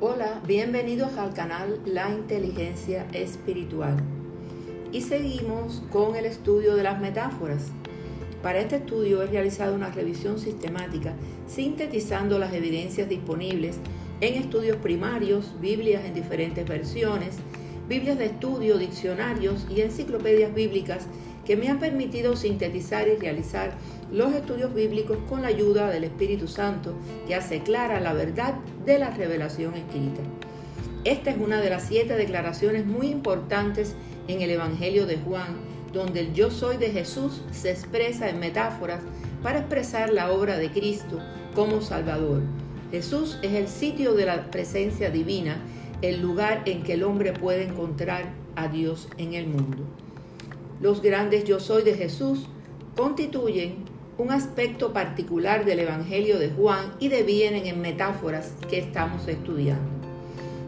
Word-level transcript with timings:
Hola, 0.00 0.40
bienvenidos 0.46 1.16
al 1.18 1.34
canal 1.34 1.80
La 1.84 2.08
Inteligencia 2.08 3.08
Espiritual. 3.12 3.96
Y 4.92 5.00
seguimos 5.00 5.82
con 5.90 6.14
el 6.14 6.24
estudio 6.24 6.76
de 6.76 6.84
las 6.84 7.00
metáforas. 7.00 7.72
Para 8.40 8.60
este 8.60 8.76
estudio 8.76 9.20
he 9.24 9.26
realizado 9.26 9.74
una 9.74 9.90
revisión 9.90 10.38
sistemática 10.38 11.14
sintetizando 11.48 12.38
las 12.38 12.52
evidencias 12.52 13.08
disponibles 13.08 13.78
en 14.20 14.34
estudios 14.34 14.76
primarios, 14.76 15.60
Biblias 15.60 16.04
en 16.04 16.14
diferentes 16.14 16.64
versiones, 16.64 17.38
Biblias 17.88 18.18
de 18.18 18.26
estudio, 18.26 18.78
diccionarios 18.78 19.66
y 19.68 19.80
enciclopedias 19.80 20.54
bíblicas 20.54 21.08
que 21.48 21.56
me 21.56 21.70
han 21.70 21.78
permitido 21.78 22.36
sintetizar 22.36 23.08
y 23.08 23.16
realizar 23.16 23.72
los 24.12 24.34
estudios 24.34 24.74
bíblicos 24.74 25.16
con 25.30 25.40
la 25.40 25.48
ayuda 25.48 25.88
del 25.88 26.04
Espíritu 26.04 26.46
Santo 26.46 26.92
que 27.26 27.34
hace 27.34 27.62
clara 27.62 28.00
la 28.00 28.12
verdad 28.12 28.56
de 28.84 28.98
la 28.98 29.08
revelación 29.08 29.72
escrita. 29.72 30.20
Esta 31.04 31.30
es 31.30 31.38
una 31.38 31.62
de 31.62 31.70
las 31.70 31.84
siete 31.84 32.16
declaraciones 32.16 32.84
muy 32.84 33.06
importantes 33.06 33.94
en 34.28 34.42
el 34.42 34.50
Evangelio 34.50 35.06
de 35.06 35.16
Juan, 35.16 35.56
donde 35.94 36.20
el 36.20 36.34
yo 36.34 36.50
soy 36.50 36.76
de 36.76 36.90
Jesús 36.90 37.40
se 37.50 37.70
expresa 37.70 38.28
en 38.28 38.40
metáforas 38.40 39.00
para 39.42 39.60
expresar 39.60 40.12
la 40.12 40.30
obra 40.30 40.58
de 40.58 40.70
Cristo 40.70 41.18
como 41.54 41.80
Salvador. 41.80 42.42
Jesús 42.90 43.38
es 43.40 43.54
el 43.54 43.68
sitio 43.68 44.12
de 44.12 44.26
la 44.26 44.50
presencia 44.50 45.08
divina, 45.08 45.56
el 46.02 46.20
lugar 46.20 46.64
en 46.66 46.82
que 46.82 46.92
el 46.92 47.04
hombre 47.04 47.32
puede 47.32 47.64
encontrar 47.64 48.34
a 48.54 48.68
Dios 48.68 49.08
en 49.16 49.32
el 49.32 49.46
mundo. 49.46 49.86
Los 50.80 51.02
grandes 51.02 51.44
yo 51.44 51.58
soy 51.58 51.82
de 51.82 51.94
Jesús 51.94 52.46
constituyen 52.96 53.84
un 54.16 54.30
aspecto 54.30 54.92
particular 54.92 55.64
del 55.64 55.80
Evangelio 55.80 56.38
de 56.38 56.50
Juan 56.50 56.94
y 57.00 57.08
devienen 57.08 57.66
en 57.66 57.80
metáforas 57.80 58.52
que 58.68 58.78
estamos 58.78 59.26
estudiando. 59.26 59.88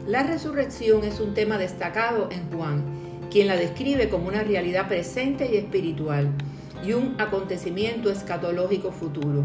La 0.07 0.25
resurrección 0.25 1.05
es 1.05 1.21
un 1.21 1.35
tema 1.35 1.59
destacado 1.59 2.29
en 2.33 2.51
Juan, 2.51 2.85
quien 3.31 3.47
la 3.47 3.57
describe 3.57 4.09
como 4.09 4.29
una 4.29 4.43
realidad 4.43 4.89
presente 4.89 5.49
y 5.53 5.57
espiritual 5.57 6.29
y 6.85 6.93
un 6.93 7.15
acontecimiento 7.21 8.11
escatológico 8.11 8.91
futuro. 8.91 9.45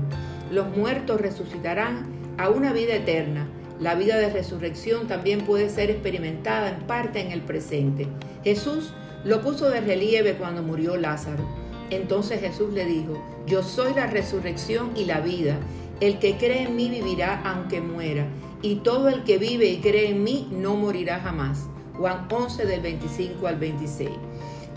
Los 0.51 0.75
muertos 0.75 1.21
resucitarán 1.21 2.07
a 2.37 2.49
una 2.49 2.73
vida 2.73 2.95
eterna. 2.95 3.47
La 3.79 3.93
vida 3.93 4.17
de 4.17 4.31
resurrección 4.31 5.07
también 5.07 5.41
puede 5.41 5.69
ser 5.69 5.91
experimentada 5.91 6.69
en 6.69 6.87
parte 6.87 7.19
en 7.19 7.31
el 7.31 7.41
presente. 7.41 8.07
Jesús 8.43 8.93
lo 9.25 9.41
puso 9.41 9.69
de 9.69 9.81
relieve 9.81 10.35
cuando 10.35 10.61
murió 10.61 10.95
Lázaro. 10.97 11.43
Entonces 11.89 12.39
Jesús 12.39 12.71
le 12.73 12.85
dijo, 12.85 13.21
yo 13.47 13.63
soy 13.63 13.93
la 13.95 14.05
resurrección 14.05 14.91
y 14.95 15.05
la 15.05 15.19
vida. 15.19 15.57
El 15.99 16.19
que 16.19 16.37
cree 16.37 16.63
en 16.63 16.75
mí 16.75 16.89
vivirá 16.89 17.41
aunque 17.43 17.81
muera, 17.81 18.27
y 18.61 18.75
todo 18.77 19.09
el 19.09 19.23
que 19.23 19.37
vive 19.37 19.65
y 19.65 19.77
cree 19.77 20.09
en 20.09 20.23
mí 20.23 20.47
no 20.51 20.75
morirá 20.75 21.19
jamás. 21.19 21.67
Juan 21.97 22.27
11 22.31 22.65
del 22.65 22.81
25 22.81 23.47
al 23.47 23.57
26. 23.57 24.09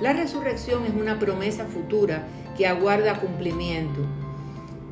La 0.01 0.15
resurrección 0.15 0.85
es 0.87 0.95
una 0.95 1.19
promesa 1.19 1.67
futura 1.67 2.27
que 2.57 2.67
aguarda 2.67 3.21
cumplimiento. 3.21 4.01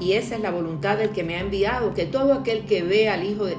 Y 0.00 0.12
esa 0.12 0.34
es 0.34 0.42
la 0.42 0.50
voluntad 0.50 0.98
del 0.98 1.10
que 1.10 1.24
me 1.24 1.36
ha 1.36 1.40
enviado, 1.40 1.94
que 1.94 2.04
todo 2.04 2.34
aquel 2.34 2.66
que 2.66 2.82
ve 2.82 3.08
al 3.08 3.24
Hijo 3.24 3.46
de, 3.46 3.56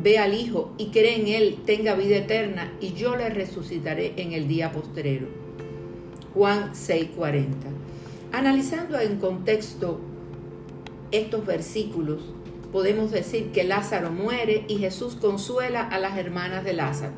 ve 0.00 0.18
al 0.18 0.34
Hijo 0.34 0.72
y 0.78 0.86
cree 0.86 1.20
en 1.20 1.28
Él 1.28 1.58
tenga 1.66 1.94
vida 1.94 2.16
eterna 2.16 2.72
y 2.80 2.92
yo 2.92 3.16
le 3.16 3.28
resucitaré 3.30 4.14
en 4.16 4.32
el 4.32 4.48
día 4.48 4.72
postrero. 4.72 5.26
Juan 6.34 6.72
6:40. 6.74 7.46
Analizando 8.32 8.98
en 8.98 9.18
contexto 9.18 10.00
estos 11.10 11.44
versículos, 11.44 12.22
podemos 12.72 13.10
decir 13.10 13.52
que 13.52 13.64
Lázaro 13.64 14.10
muere 14.10 14.64
y 14.66 14.78
Jesús 14.78 15.16
consuela 15.16 15.82
a 15.82 15.98
las 15.98 16.16
hermanas 16.16 16.64
de 16.64 16.72
Lázaro. 16.72 17.12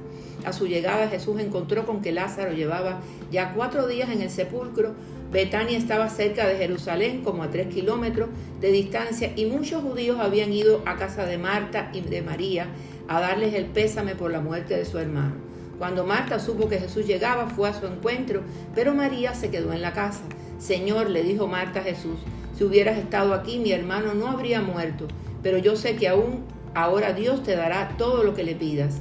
A 0.44 0.52
su 0.52 0.66
llegada 0.66 1.08
Jesús 1.08 1.40
encontró 1.40 1.86
con 1.86 2.02
que 2.02 2.12
Lázaro 2.12 2.52
llevaba 2.52 3.00
ya 3.30 3.54
cuatro 3.54 3.86
días 3.86 4.10
en 4.10 4.20
el 4.20 4.30
sepulcro. 4.30 4.94
Betania 5.34 5.76
estaba 5.76 6.08
cerca 6.10 6.46
de 6.46 6.54
Jerusalén, 6.54 7.22
como 7.24 7.42
a 7.42 7.50
tres 7.50 7.66
kilómetros 7.66 8.28
de 8.60 8.70
distancia, 8.70 9.32
y 9.34 9.46
muchos 9.46 9.82
judíos 9.82 10.20
habían 10.20 10.52
ido 10.52 10.80
a 10.86 10.94
casa 10.94 11.26
de 11.26 11.38
Marta 11.38 11.90
y 11.92 12.02
de 12.02 12.22
María 12.22 12.68
a 13.08 13.18
darles 13.18 13.52
el 13.54 13.64
pésame 13.64 14.14
por 14.14 14.30
la 14.30 14.38
muerte 14.38 14.76
de 14.76 14.84
su 14.84 14.96
hermano. 14.96 15.34
Cuando 15.76 16.06
Marta 16.06 16.38
supo 16.38 16.68
que 16.68 16.78
Jesús 16.78 17.04
llegaba, 17.04 17.48
fue 17.48 17.68
a 17.68 17.74
su 17.74 17.84
encuentro, 17.84 18.42
pero 18.76 18.94
María 18.94 19.34
se 19.34 19.50
quedó 19.50 19.72
en 19.72 19.82
la 19.82 19.92
casa. 19.92 20.22
Señor, 20.60 21.10
le 21.10 21.24
dijo 21.24 21.48
Marta 21.48 21.80
a 21.80 21.82
Jesús, 21.82 22.20
si 22.56 22.62
hubieras 22.62 22.96
estado 22.96 23.34
aquí, 23.34 23.58
mi 23.58 23.72
hermano 23.72 24.14
no 24.14 24.28
habría 24.28 24.60
muerto, 24.60 25.08
pero 25.42 25.58
yo 25.58 25.74
sé 25.74 25.96
que 25.96 26.06
aún 26.06 26.44
ahora 26.76 27.12
Dios 27.12 27.42
te 27.42 27.56
dará 27.56 27.96
todo 27.98 28.22
lo 28.22 28.34
que 28.34 28.44
le 28.44 28.54
pidas. 28.54 29.00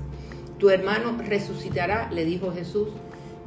Tu 0.58 0.72
hermano 0.72 1.16
resucitará, 1.16 2.10
le 2.12 2.26
dijo 2.26 2.52
Jesús. 2.52 2.88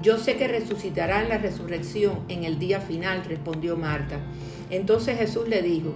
Yo 0.03 0.19
sé 0.19 0.37
que 0.37 0.47
resucitará 0.47 1.23
en 1.23 1.31
la 1.31 1.39
resurrección 1.39 2.21
en 2.29 2.45
el 2.45 2.59
día 2.59 2.81
final, 2.81 3.25
respondió 3.25 3.77
Marta. 3.77 4.21
Entonces 4.71 5.19
Jesús 5.19 5.49
le 5.49 5.63
dijo, 5.63 5.95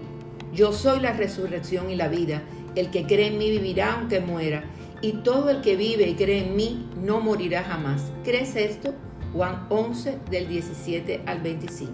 yo 0.53 0.73
soy 0.73 1.01
la 1.01 1.13
resurrección 1.13 1.91
y 1.91 1.97
la 1.97 2.09
vida. 2.09 2.43
El 2.75 2.91
que 2.91 3.05
cree 3.05 3.29
en 3.29 3.39
mí 3.39 3.51
vivirá 3.51 3.95
aunque 3.95 4.21
muera, 4.21 4.65
y 5.03 5.13
todo 5.13 5.51
el 5.51 5.61
que 5.61 5.77
vive 5.77 6.09
y 6.09 6.15
cree 6.15 6.47
en 6.47 6.57
mí 6.57 6.89
no 7.03 7.21
morirá 7.21 7.63
jamás. 7.63 8.13
¿Crees 8.25 8.57
esto? 8.57 8.95
Juan 9.33 9.67
11 9.69 10.19
del 10.31 10.49
17 10.49 11.23
al 11.27 11.41
25. 11.41 11.93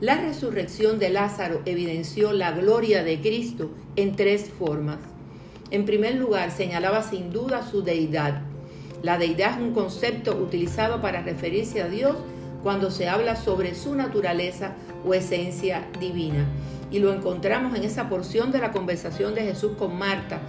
La 0.00 0.20
resurrección 0.20 0.98
de 0.98 1.10
Lázaro 1.10 1.62
evidenció 1.64 2.32
la 2.32 2.52
gloria 2.52 3.02
de 3.02 3.20
Cristo 3.20 3.70
en 3.96 4.16
tres 4.16 4.50
formas. 4.50 4.98
En 5.70 5.84
primer 5.84 6.16
lugar, 6.16 6.50
señalaba 6.50 7.02
sin 7.02 7.32
duda 7.32 7.66
su 7.68 7.82
deidad. 7.82 8.42
La 9.06 9.18
deidad 9.18 9.52
es 9.52 9.58
un 9.58 9.72
concepto 9.72 10.34
utilizado 10.36 11.00
para 11.00 11.22
referirse 11.22 11.80
a 11.80 11.86
Dios 11.86 12.16
cuando 12.64 12.90
se 12.90 13.08
habla 13.08 13.36
sobre 13.36 13.76
su 13.76 13.94
naturaleza 13.94 14.74
o 15.06 15.14
esencia 15.14 15.86
divina. 16.00 16.44
Y 16.90 16.98
lo 16.98 17.12
encontramos 17.12 17.78
en 17.78 17.84
esa 17.84 18.08
porción 18.08 18.50
de 18.50 18.58
la 18.58 18.72
conversación 18.72 19.36
de 19.36 19.42
Jesús 19.42 19.74
con 19.78 19.96
Marta, 19.96 20.40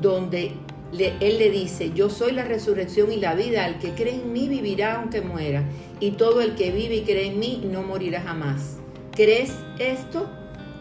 donde 0.00 0.52
él 0.98 1.38
le 1.38 1.50
dice, 1.50 1.92
yo 1.94 2.08
soy 2.08 2.32
la 2.32 2.44
resurrección 2.44 3.12
y 3.12 3.16
la 3.16 3.34
vida, 3.34 3.68
el 3.68 3.76
que 3.76 3.90
cree 3.90 4.14
en 4.14 4.32
mí 4.32 4.48
vivirá 4.48 4.94
aunque 4.94 5.20
muera, 5.20 5.64
y 6.00 6.12
todo 6.12 6.40
el 6.40 6.54
que 6.54 6.70
vive 6.70 6.94
y 6.94 7.02
cree 7.02 7.26
en 7.26 7.38
mí 7.38 7.68
no 7.70 7.82
morirá 7.82 8.22
jamás. 8.22 8.78
¿Crees 9.14 9.52
esto? 9.78 10.26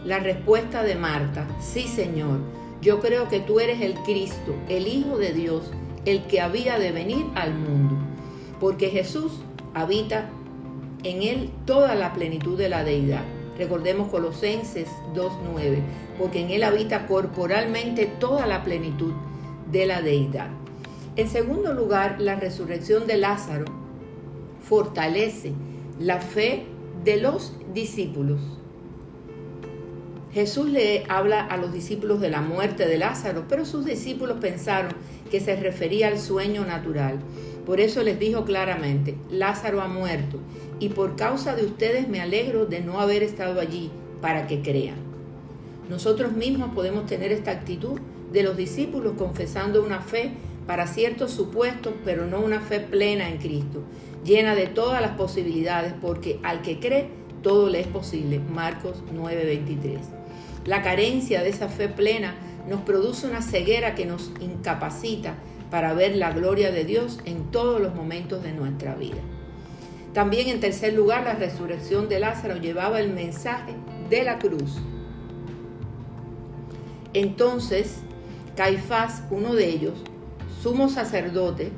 La 0.05 0.19
respuesta 0.19 0.83
de 0.83 0.95
Marta, 0.95 1.45
sí 1.59 1.85
Señor 1.85 2.39
yo 2.85 2.99
creo 2.99 3.27
que 3.29 3.39
tú 3.39 3.59
eres 3.59 3.81
el 3.81 3.95
Cristo, 3.95 4.55
el 4.69 4.87
Hijo 4.87 5.17
de 5.17 5.33
Dios, 5.33 5.71
el 6.05 6.23
que 6.27 6.41
había 6.41 6.79
de 6.79 6.91
venir 6.91 7.25
al 7.35 7.53
mundo, 7.53 7.95
porque 8.59 8.89
Jesús 8.89 9.33
habita 9.73 10.29
en 11.03 11.21
él 11.21 11.49
toda 11.65 11.95
la 11.95 12.13
plenitud 12.13 12.57
de 12.57 12.69
la 12.69 12.83
deidad. 12.83 13.23
Recordemos 13.57 14.09
Colosenses 14.09 14.87
2.9, 15.13 15.81
porque 16.19 16.41
en 16.41 16.51
él 16.51 16.63
habita 16.63 17.07
corporalmente 17.07 18.05
toda 18.05 18.47
la 18.47 18.63
plenitud 18.63 19.13
de 19.71 19.85
la 19.85 20.01
deidad. 20.01 20.49
En 21.15 21.29
segundo 21.29 21.73
lugar, 21.73 22.19
la 22.19 22.35
resurrección 22.35 23.07
de 23.07 23.17
Lázaro 23.17 23.65
fortalece 24.61 25.53
la 25.99 26.19
fe 26.19 26.65
de 27.03 27.17
los 27.17 27.53
discípulos. 27.73 28.41
Jesús 30.35 30.67
le 30.69 31.05
habla 31.07 31.45
a 31.45 31.55
los 31.55 31.71
discípulos 31.71 32.19
de 32.19 32.29
la 32.29 32.41
muerte 32.41 32.89
de 32.89 32.97
Lázaro, 32.97 33.45
pero 33.47 33.63
sus 33.63 33.85
discípulos 33.85 34.39
pensaron 34.41 34.91
que 35.31 35.39
se 35.39 35.55
refería 35.55 36.09
al 36.09 36.19
sueño 36.19 36.65
natural. 36.65 37.19
Por 37.65 37.79
eso 37.79 38.03
les 38.03 38.19
dijo 38.19 38.43
claramente, 38.43 39.15
Lázaro 39.31 39.79
ha 39.79 39.87
muerto, 39.87 40.39
y 40.77 40.89
por 40.89 41.15
causa 41.15 41.55
de 41.55 41.63
ustedes 41.63 42.09
me 42.09 42.19
alegro 42.19 42.65
de 42.65 42.81
no 42.81 42.99
haber 42.99 43.23
estado 43.23 43.61
allí 43.61 43.91
para 44.19 44.45
que 44.45 44.61
crean. 44.61 44.97
Nosotros 45.89 46.33
mismos 46.33 46.75
podemos 46.75 47.05
tener 47.05 47.31
esta 47.31 47.51
actitud 47.51 47.97
de 48.33 48.43
los 48.43 48.57
discípulos 48.57 49.13
confesando 49.17 49.85
una 49.85 50.01
fe 50.01 50.31
para 50.67 50.85
ciertos 50.85 51.31
supuestos, 51.31 51.93
pero 52.03 52.25
no 52.25 52.41
una 52.41 52.59
fe 52.59 52.81
plena 52.81 53.29
en 53.29 53.37
Cristo, 53.37 53.83
llena 54.25 54.53
de 54.53 54.67
todas 54.67 55.01
las 55.01 55.11
posibilidades, 55.11 55.93
porque 56.01 56.41
al 56.43 56.61
que 56.61 56.81
cree, 56.81 57.07
todo 57.41 57.69
le 57.69 57.79
es 57.79 57.87
posible. 57.87 58.41
Marcos 58.53 59.01
9:23. 59.13 60.24
La 60.65 60.81
carencia 60.81 61.43
de 61.43 61.49
esa 61.49 61.69
fe 61.69 61.87
plena 61.87 62.35
nos 62.67 62.81
produce 62.81 63.27
una 63.27 63.41
ceguera 63.41 63.93
que 63.93 64.05
nos 64.05 64.31
incapacita 64.39 65.35
para 65.69 65.93
ver 65.93 66.15
la 66.15 66.31
gloria 66.31 66.71
de 66.71 66.85
Dios 66.85 67.19
en 67.25 67.51
todos 67.51 67.79
los 67.79 67.93
momentos 67.93 68.41
de 68.43 68.51
nuestra 68.51 68.95
vida. 68.95 69.21
También 70.13 70.47
en 70.47 70.59
tercer 70.59 70.93
lugar, 70.93 71.23
la 71.23 71.33
resurrección 71.33 72.09
de 72.09 72.19
Lázaro 72.19 72.55
llevaba 72.55 72.99
el 72.99 73.11
mensaje 73.11 73.75
de 74.09 74.23
la 74.23 74.39
cruz. 74.39 74.77
Entonces, 77.13 77.97
Caifás, 78.55 79.23
uno 79.29 79.53
de 79.53 79.69
ellos, 79.69 79.93
sumo 80.61 80.89
sacerdote, 80.89 81.71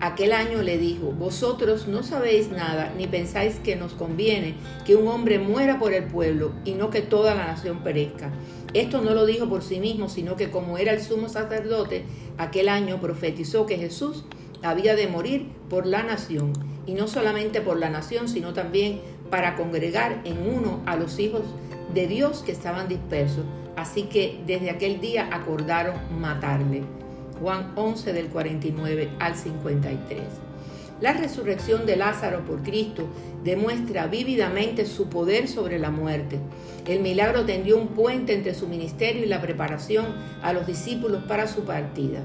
Aquel 0.00 0.32
año 0.32 0.62
le 0.62 0.78
dijo, 0.78 1.12
vosotros 1.12 1.86
no 1.86 2.02
sabéis 2.02 2.50
nada, 2.50 2.90
ni 2.96 3.06
pensáis 3.06 3.56
que 3.56 3.76
nos 3.76 3.92
conviene 3.92 4.54
que 4.86 4.96
un 4.96 5.08
hombre 5.08 5.38
muera 5.38 5.78
por 5.78 5.92
el 5.92 6.04
pueblo 6.04 6.52
y 6.64 6.72
no 6.72 6.88
que 6.88 7.02
toda 7.02 7.34
la 7.34 7.46
nación 7.46 7.84
perezca. 7.84 8.30
Esto 8.72 9.02
no 9.02 9.12
lo 9.12 9.26
dijo 9.26 9.46
por 9.46 9.62
sí 9.62 9.78
mismo, 9.78 10.08
sino 10.08 10.36
que 10.36 10.50
como 10.50 10.78
era 10.78 10.92
el 10.92 11.02
sumo 11.02 11.28
sacerdote, 11.28 12.04
aquel 12.38 12.70
año 12.70 12.98
profetizó 12.98 13.66
que 13.66 13.76
Jesús 13.76 14.24
había 14.62 14.94
de 14.94 15.06
morir 15.06 15.48
por 15.68 15.84
la 15.84 16.02
nación, 16.02 16.54
y 16.86 16.94
no 16.94 17.06
solamente 17.06 17.60
por 17.60 17.78
la 17.78 17.90
nación, 17.90 18.26
sino 18.26 18.54
también 18.54 19.02
para 19.28 19.54
congregar 19.54 20.22
en 20.24 20.38
uno 20.48 20.80
a 20.86 20.96
los 20.96 21.18
hijos 21.18 21.42
de 21.92 22.06
Dios 22.06 22.42
que 22.42 22.52
estaban 22.52 22.88
dispersos. 22.88 23.44
Así 23.76 24.04
que 24.04 24.40
desde 24.46 24.70
aquel 24.70 25.00
día 25.00 25.28
acordaron 25.30 25.96
matarle. 26.18 26.84
Juan 27.40 27.72
11 27.74 28.12
del 28.12 28.26
49 28.28 29.10
al 29.18 29.34
53. 29.34 30.20
La 31.00 31.14
resurrección 31.14 31.86
de 31.86 31.96
Lázaro 31.96 32.44
por 32.44 32.62
Cristo 32.62 33.08
demuestra 33.42 34.06
vívidamente 34.06 34.84
su 34.84 35.08
poder 35.08 35.48
sobre 35.48 35.78
la 35.78 35.90
muerte. 35.90 36.38
El 36.86 37.00
milagro 37.00 37.46
tendió 37.46 37.78
un 37.78 37.88
puente 37.88 38.34
entre 38.34 38.54
su 38.54 38.68
ministerio 38.68 39.24
y 39.24 39.28
la 39.28 39.40
preparación 39.40 40.06
a 40.42 40.52
los 40.52 40.66
discípulos 40.66 41.22
para 41.26 41.46
su 41.46 41.64
partida. 41.64 42.20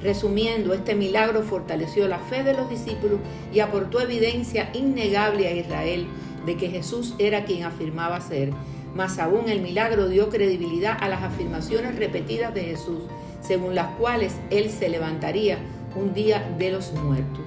Resumiendo, 0.00 0.72
este 0.72 0.94
milagro 0.94 1.42
fortaleció 1.42 2.06
la 2.06 2.20
fe 2.20 2.44
de 2.44 2.54
los 2.54 2.70
discípulos 2.70 3.18
y 3.52 3.58
aportó 3.58 4.00
evidencia 4.00 4.70
innegable 4.72 5.48
a 5.48 5.56
Israel 5.56 6.06
de 6.46 6.56
que 6.56 6.70
Jesús 6.70 7.14
era 7.18 7.44
quien 7.44 7.64
afirmaba 7.64 8.20
ser. 8.20 8.50
Más 8.94 9.18
aún, 9.18 9.48
el 9.48 9.62
milagro 9.62 10.08
dio 10.08 10.28
credibilidad 10.28 10.96
a 11.00 11.08
las 11.08 11.22
afirmaciones 11.22 11.96
repetidas 11.96 12.54
de 12.54 12.62
Jesús 12.62 13.00
según 13.42 13.74
las 13.74 13.88
cuales 13.96 14.34
Él 14.50 14.70
se 14.70 14.88
levantaría 14.88 15.58
un 15.94 16.14
día 16.14 16.54
de 16.58 16.70
los 16.70 16.92
muertos. 16.92 17.44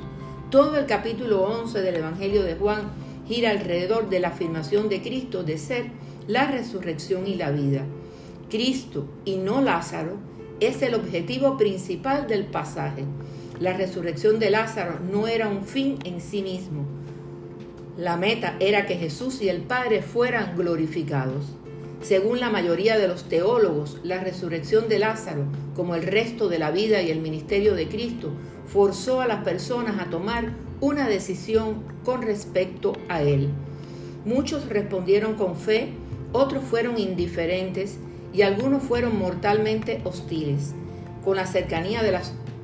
Todo 0.52 0.78
el 0.78 0.86
capítulo 0.86 1.44
11 1.44 1.82
del 1.82 1.96
Evangelio 1.96 2.44
de 2.44 2.56
Juan 2.56 2.92
gira 3.28 3.50
alrededor 3.50 4.10
de 4.10 4.20
la 4.20 4.28
afirmación 4.30 4.90
de 4.90 5.02
Cristo 5.02 5.44
de 5.44 5.58
ser 5.58 5.86
la 6.28 6.50
resurrección 6.50 7.28
y 7.28 7.36
la 7.36 7.52
vida. 7.52 7.84
Cristo 8.50 9.08
y 9.26 9.38
no 9.38 9.62
Lázaro 9.62 10.18
es 10.60 10.82
el 10.82 10.94
objetivo 10.94 11.58
principal 11.58 12.28
del 12.28 12.46
pasaje. 12.46 13.04
La 13.60 13.74
resurrección 13.74 14.40
de 14.40 14.52
Lázaro 14.52 15.00
no 15.00 15.28
era 15.28 15.48
un 15.48 15.64
fin 15.64 15.98
en 16.04 16.22
sí 16.22 16.42
mismo. 16.42 16.86
La 17.98 18.18
meta 18.18 18.56
era 18.60 18.86
que 18.86 18.96
Jesús 18.96 19.42
y 19.42 19.50
el 19.50 19.62
Padre 19.62 20.02
fueran 20.02 20.56
glorificados. 20.56 21.46
Según 22.06 22.40
la 22.40 22.52
mayoría 22.52 23.00
de 23.00 23.08
los 23.08 23.24
teólogos, 23.24 23.98
la 24.04 24.24
resurrección 24.24 24.88
de 24.90 25.00
Lázaro, 25.00 25.46
como 25.76 25.96
el 25.96 26.04
resto 26.04 26.50
de 26.50 26.60
la 26.60 26.70
vida 26.70 27.02
y 27.02 27.10
el 27.10 27.20
ministerio 27.20 27.74
de 27.74 27.88
Cristo, 27.88 28.30
forzó 28.68 29.22
a 29.22 29.28
las 29.28 29.44
personas 29.44 30.00
a 30.00 30.12
tomar 30.12 30.54
una 30.82 31.08
decisión 31.08 31.82
con 32.04 32.22
respecto 32.22 32.94
a 33.10 33.24
él. 33.24 33.50
Muchos 34.24 34.70
respondieron 34.70 35.34
con 35.34 35.56
fe, 35.56 35.94
otros 36.32 36.64
fueron 36.64 37.00
indiferentes 37.00 37.98
y 38.32 38.44
algunos 38.44 38.84
fueron 38.84 39.18
mortalmente 39.18 40.02
hostiles. 40.04 40.76
Con 41.24 41.38
la 41.38 41.48
cercanía 41.48 42.04
de, 42.04 42.16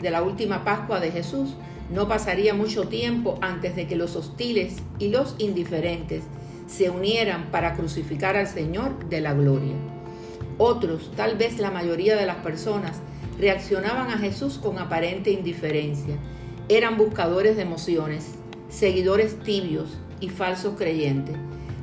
de 0.04 0.12
la 0.12 0.22
última 0.22 0.64
Pascua 0.64 1.00
de 1.00 1.10
Jesús, 1.10 1.56
no 1.92 2.08
pasaría 2.08 2.54
mucho 2.54 2.90
tiempo 2.90 3.40
antes 3.42 3.76
de 3.76 3.88
que 3.88 3.96
los 3.96 4.16
hostiles 4.16 4.76
y 5.00 5.10
los 5.10 5.34
indiferentes 5.40 6.26
se 6.72 6.90
unieran 6.90 7.52
para 7.52 7.74
crucificar 7.74 8.38
al 8.38 8.48
Señor 8.48 9.10
de 9.10 9.20
la 9.20 9.34
gloria. 9.34 9.76
Otros, 10.58 11.12
tal 11.16 11.38
vez 11.38 11.60
la 11.60 11.70
mayoría 11.70 12.16
de 12.16 12.26
las 12.26 12.38
personas, 12.38 13.02
reaccionaban 13.38 14.10
a 14.10 14.18
Jesús 14.18 14.58
con 14.58 14.80
aparente 14.80 15.32
indiferencia. 15.32 16.16
Eran 16.70 16.98
buscadores 16.98 17.58
de 17.58 17.64
emociones, 17.64 18.36
seguidores 18.70 19.40
tibios 19.40 19.98
y 20.22 20.30
falsos 20.30 20.76
creyentes. 20.78 21.36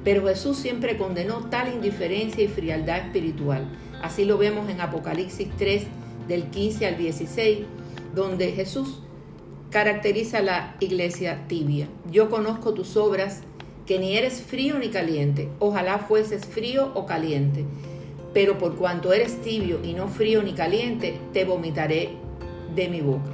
Pero 0.04 0.26
Jesús 0.26 0.56
siempre 0.56 0.96
condenó 0.96 1.50
tal 1.50 1.72
indiferencia 1.74 2.42
y 2.42 2.48
frialdad 2.48 2.98
espiritual. 2.98 3.68
Así 4.00 4.24
lo 4.24 4.38
vemos 4.38 4.70
en 4.70 4.80
Apocalipsis 4.80 5.48
3 5.58 5.82
del 6.28 6.44
15 6.44 6.86
al 6.86 6.96
16, 6.96 7.58
donde 8.14 8.52
Jesús 8.52 9.02
caracteriza 9.70 10.40
la 10.40 10.76
iglesia 10.80 11.44
tibia. 11.46 11.88
Yo 12.10 12.30
conozco 12.30 12.72
tus 12.72 12.96
obras 12.96 13.42
que 13.88 13.98
ni 13.98 14.18
eres 14.18 14.42
frío 14.42 14.78
ni 14.78 14.90
caliente, 14.90 15.48
ojalá 15.60 15.98
fueses 15.98 16.44
frío 16.44 16.92
o 16.94 17.06
caliente, 17.06 17.64
pero 18.34 18.58
por 18.58 18.76
cuanto 18.76 19.14
eres 19.14 19.40
tibio 19.40 19.80
y 19.82 19.94
no 19.94 20.08
frío 20.08 20.42
ni 20.42 20.52
caliente, 20.52 21.14
te 21.32 21.46
vomitaré 21.46 22.10
de 22.74 22.88
mi 22.90 23.00
boca. 23.00 23.30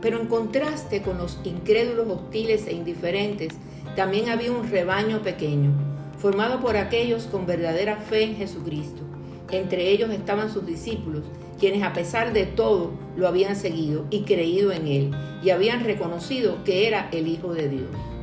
Pero 0.00 0.22
en 0.22 0.26
contraste 0.26 1.02
con 1.02 1.18
los 1.18 1.38
incrédulos 1.44 2.08
hostiles 2.08 2.66
e 2.66 2.72
indiferentes, 2.72 3.52
también 3.94 4.30
había 4.30 4.52
un 4.52 4.70
rebaño 4.70 5.20
pequeño, 5.20 5.72
formado 6.16 6.60
por 6.60 6.78
aquellos 6.78 7.24
con 7.24 7.44
verdadera 7.44 7.96
fe 7.96 8.22
en 8.22 8.36
Jesucristo. 8.36 9.02
Entre 9.50 9.90
ellos 9.90 10.08
estaban 10.10 10.50
sus 10.50 10.64
discípulos, 10.64 11.24
quienes 11.60 11.82
a 11.82 11.92
pesar 11.92 12.32
de 12.32 12.46
todo 12.46 12.92
lo 13.18 13.28
habían 13.28 13.54
seguido 13.54 14.06
y 14.08 14.22
creído 14.22 14.72
en 14.72 14.86
Él, 14.86 15.10
y 15.42 15.50
habían 15.50 15.84
reconocido 15.84 16.64
que 16.64 16.88
era 16.88 17.10
el 17.12 17.28
Hijo 17.28 17.52
de 17.52 17.68
Dios. 17.68 18.17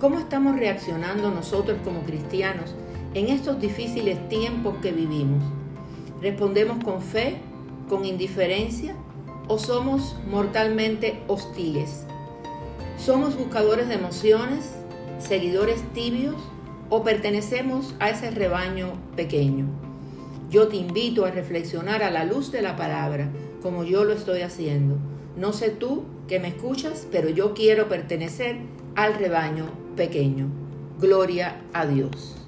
¿Cómo 0.00 0.18
estamos 0.18 0.56
reaccionando 0.56 1.30
nosotros 1.30 1.78
como 1.82 2.02
cristianos 2.02 2.74
en 3.14 3.28
estos 3.28 3.58
difíciles 3.58 4.28
tiempos 4.28 4.74
que 4.82 4.92
vivimos? 4.92 5.42
¿Respondemos 6.20 6.84
con 6.84 7.00
fe, 7.00 7.36
con 7.88 8.04
indiferencia 8.04 8.94
o 9.48 9.58
somos 9.58 10.14
mortalmente 10.30 11.22
hostiles? 11.28 12.04
¿Somos 12.98 13.38
buscadores 13.38 13.88
de 13.88 13.94
emociones, 13.94 14.70
seguidores 15.18 15.80
tibios 15.94 16.36
o 16.90 17.02
pertenecemos 17.02 17.94
a 17.98 18.10
ese 18.10 18.30
rebaño 18.30 18.92
pequeño? 19.16 19.64
Yo 20.50 20.68
te 20.68 20.76
invito 20.76 21.24
a 21.24 21.30
reflexionar 21.30 22.02
a 22.02 22.10
la 22.10 22.24
luz 22.24 22.52
de 22.52 22.60
la 22.60 22.76
palabra, 22.76 23.30
como 23.62 23.82
yo 23.82 24.04
lo 24.04 24.12
estoy 24.12 24.42
haciendo. 24.42 24.98
No 25.38 25.54
sé 25.54 25.70
tú 25.70 26.04
que 26.28 26.38
me 26.38 26.48
escuchas, 26.48 27.06
pero 27.10 27.30
yo 27.30 27.54
quiero 27.54 27.88
pertenecer 27.88 28.58
al 28.94 29.14
rebaño 29.14 29.85
pequeño. 29.96 30.46
Gloria 31.00 31.56
a 31.72 31.86
Dios. 31.86 32.45